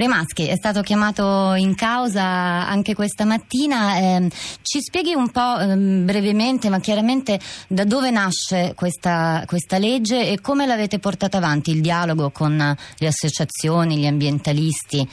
[0.00, 3.98] Remaschi è stato chiamato in causa anche questa mattina.
[3.98, 4.30] Eh,
[4.62, 7.38] ci spieghi un po' eh, brevemente, ma chiaramente,
[7.68, 13.06] da dove nasce questa, questa, legge e come l'avete portata avanti il dialogo con le
[13.06, 15.06] associazioni, gli ambientalisti,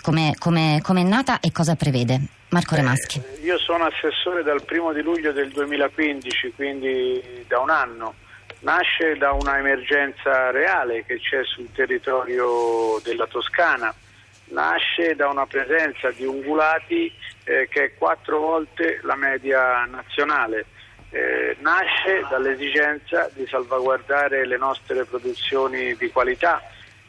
[0.00, 2.18] come, come, come è nata e cosa prevede?
[2.48, 3.18] Marco Remaschi.
[3.18, 8.14] Eh, io sono assessore dal primo di luglio del 2015, quindi da un anno.
[8.60, 13.94] Nasce da una emergenza reale che c'è sul territorio della Toscana
[14.52, 17.12] nasce da una presenza di ungulati
[17.44, 20.66] eh, che è quattro volte la media nazionale.
[21.10, 26.62] Eh, nasce dall'esigenza di salvaguardare le nostre produzioni di qualità,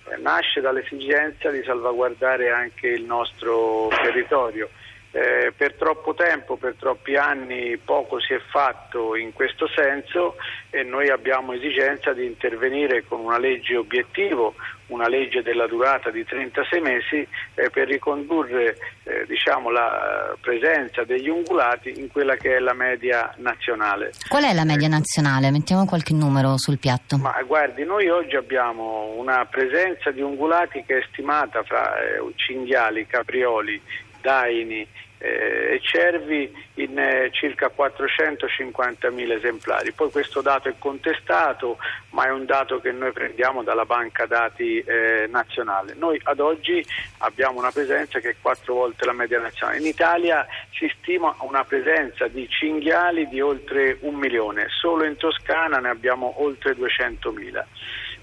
[0.09, 4.69] eh, nasce dall'esigenza di salvaguardare anche il nostro territorio.
[5.15, 10.37] Eh, per troppo tempo, per troppi anni poco si è fatto in questo senso
[10.71, 14.55] e noi abbiamo esigenza di intervenire con una legge obiettivo,
[14.87, 21.29] una legge della durata di 36 mesi eh, per ricondurre eh, diciamo, la presenza degli
[21.29, 24.13] ungulati in quella che è la media nazionale.
[24.27, 25.51] Qual è la media nazionale?
[25.51, 27.17] Mettiamo qualche numero sul piatto.
[27.17, 33.05] Ma guardi, noi oggi abbiamo una presenza di ungulati che è stimata fra eh, cinghiali,
[33.05, 33.79] caprioli,
[34.23, 39.91] daini eh, e cervi in eh, circa 450.000 esemplari.
[39.91, 41.77] Poi questo dato è contestato,
[42.09, 45.93] ma è un dato che noi prendiamo dalla banca dati eh, nazionale.
[45.93, 46.85] Noi ad oggi
[47.19, 49.79] abbiamo una presenza che è quattro volte la media nazionale.
[49.79, 55.79] In Italia si stima una presenza di cinghiali di oltre un milione, solo in Toscana
[55.79, 57.63] ne abbiamo oltre 200.000.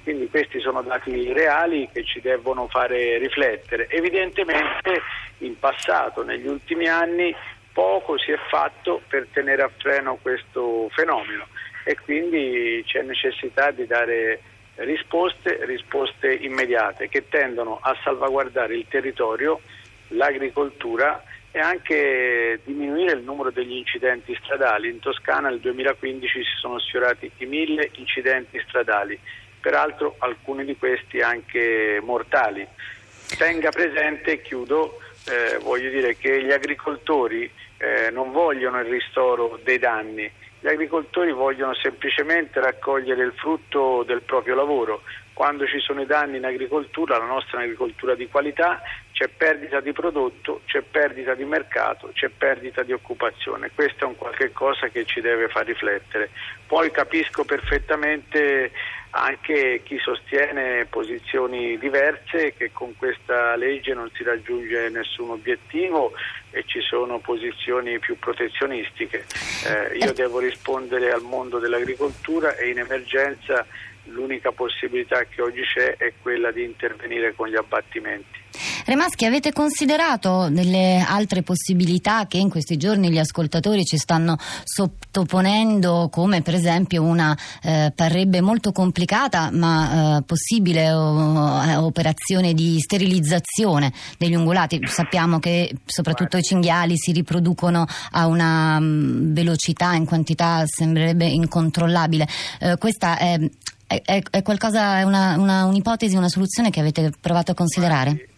[0.03, 3.89] Quindi questi sono dati reali che ci devono fare riflettere.
[3.89, 5.03] Evidentemente
[5.41, 7.35] in passato, negli ultimi anni,
[7.73, 11.47] poco si è fatto per tenere a freno questo fenomeno
[11.85, 14.43] e quindi c'è necessità di dare
[14.77, 19.61] risposte, risposte immediate che tendono a salvaguardare il territorio,
[20.09, 24.89] l'agricoltura e anche diminuire il numero degli incidenti stradali.
[24.89, 29.19] In Toscana nel 2015 si sono sfiorati i mille incidenti stradali
[29.61, 32.67] peraltro alcuni di questi anche mortali.
[33.37, 34.99] Tenga presente, chiudo,
[35.31, 40.31] eh, voglio dire che gli agricoltori eh, non vogliono il ristoro dei danni,
[40.61, 45.03] gli agricoltori vogliono semplicemente raccogliere il frutto del proprio lavoro.
[45.33, 48.83] Quando ci sono i danni in agricoltura, la nostra è un'agricoltura di qualità,
[49.13, 53.71] c'è perdita di prodotto, c'è perdita di mercato, c'è perdita di occupazione.
[53.75, 56.29] Questo è un qualche cosa che ci deve far riflettere.
[56.67, 58.71] Poi capisco perfettamente
[59.11, 66.13] anche chi sostiene posizioni diverse che con questa legge non si raggiunge nessun obiettivo
[66.51, 69.25] e ci sono posizioni più protezionistiche.
[69.67, 73.67] Eh, io devo rispondere al mondo dell'agricoltura e in emergenza
[74.05, 78.39] l'unica possibilità che oggi c'è è quella di intervenire con gli abbattimenti.
[78.85, 86.09] Remaschi, avete considerato delle altre possibilità che in questi giorni gli ascoltatori ci stanno sottoponendo,
[86.11, 92.79] come per esempio una eh, parrebbe molto complicata ma eh, possibile o, eh, operazione di
[92.81, 94.81] sterilizzazione degli ungulati?
[94.87, 101.27] Sappiamo che soprattutto i cinghiali si riproducono a una mh, mm, velocità in quantità sembrerebbe
[101.27, 102.27] incontrollabile.
[102.61, 103.39] Eh, questa è
[104.05, 108.30] è, è, qualcosa, è una, una, un'ipotesi, una soluzione che avete provato a considerare?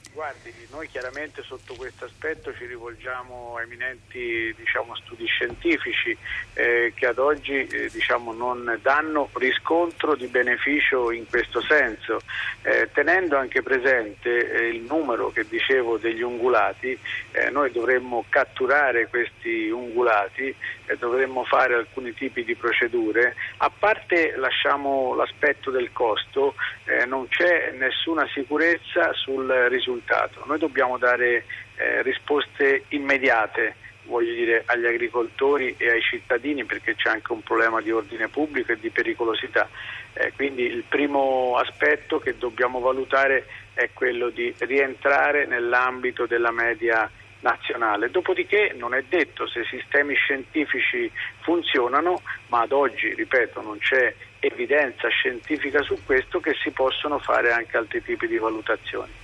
[0.71, 6.17] Noi chiaramente sotto questo aspetto ci rivolgiamo a eminenti diciamo, studi scientifici
[7.03, 12.21] che ad oggi eh, diciamo, non danno riscontro di beneficio in questo senso,
[12.63, 16.97] eh, tenendo anche presente eh, il numero che dicevo degli ungulati,
[17.33, 20.55] eh, noi dovremmo catturare questi ungulati,
[20.87, 26.55] eh, dovremmo fare alcuni tipi di procedure, a parte lasciamo l'aspetto del costo,
[27.07, 30.43] non c'è nessuna sicurezza sul risultato.
[30.47, 31.45] Noi dobbiamo dare
[31.77, 37.81] eh, risposte immediate voglio dire, agli agricoltori e ai cittadini perché c'è anche un problema
[37.81, 39.69] di ordine pubblico e di pericolosità.
[40.15, 47.11] Eh, quindi il primo aspetto che dobbiamo valutare è quello di rientrare nell'ambito della media
[47.41, 48.11] nazionale.
[48.11, 51.11] Dopodiché non è detto se i sistemi scientifici
[51.41, 57.53] funzionano, ma ad oggi, ripeto, non c'è evidenza scientifica su questo che si possono fare
[57.53, 59.22] anche altri tipi di valutazioni.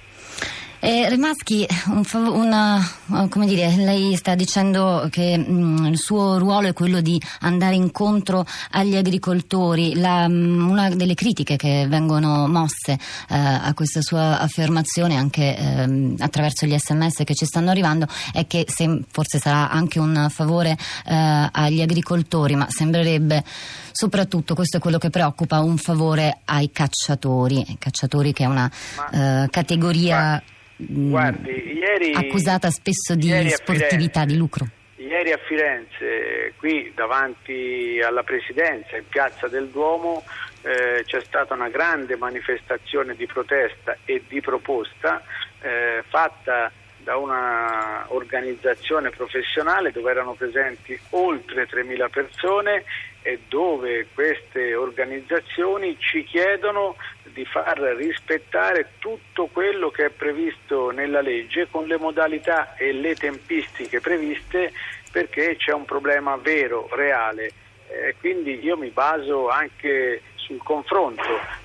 [0.81, 2.81] Eh, Rimaschi, un, una,
[3.29, 7.75] come dire, lei sta dicendo che mh, mm, il suo ruolo è quello di andare
[7.75, 9.97] incontro agli agricoltori.
[9.97, 15.57] La, mh, mm, una delle critiche che vengono mosse eh, a questa sua affermazione, anche
[15.57, 20.29] eh, attraverso gli sms che ci stanno arrivando, è che se, forse sarà anche un
[20.31, 23.43] favore eh, agli agricoltori, ma sembrerebbe
[23.91, 28.71] soprattutto, questo è quello che preoccupa, un favore ai cacciatori, cacciatori che è una
[29.11, 30.41] eh, categoria...
[30.79, 34.67] Ma mh, Guardi, ieri, accusata spesso di sportività, di lucro.
[34.97, 40.25] Ieri a Firenze, qui davanti alla Presidenza, in piazza del Duomo,
[40.63, 45.23] eh, c'è stata una grande manifestazione di protesta e di proposta
[45.61, 52.85] eh, fatta da una organizzazione professionale dove erano presenti oltre 3.000 persone
[53.23, 56.97] e dove queste organizzazioni ci chiedono
[57.39, 63.15] di far rispettare tutto quello che è previsto nella legge con le modalità e le
[63.15, 64.73] tempistiche previste
[65.13, 67.53] perché c'è un problema vero, reale.
[67.87, 71.23] Eh, quindi io mi baso anche sul confronto,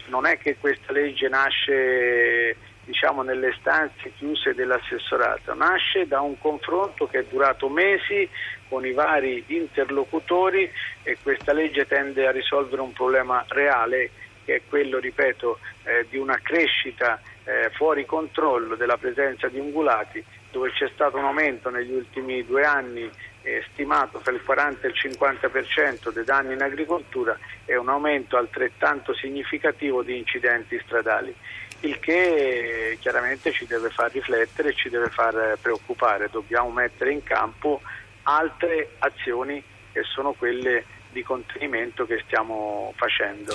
[0.10, 7.08] non è che questa legge nasce diciamo, nelle stanze chiuse dell'assessorato, nasce da un confronto
[7.08, 8.30] che è durato mesi
[8.70, 10.70] con i vari interlocutori
[11.02, 14.12] e questa legge tende a risolvere un problema reale
[14.44, 20.24] che è quello, ripeto, eh, di una crescita eh, fuori controllo della presenza di ungulati
[20.52, 23.10] dove c'è stato un aumento negli ultimi due anni
[23.42, 28.38] eh, stimato fra il 40 e il 50% dei danni in agricoltura e un aumento
[28.38, 31.36] altrettanto significativo di incidenti stradali
[31.84, 36.30] il che chiaramente ci deve far riflettere ci deve far preoccupare.
[36.32, 37.82] Dobbiamo mettere in campo
[38.24, 39.62] altre azioni
[39.92, 43.52] che sono quelle di contenimento che stiamo facendo.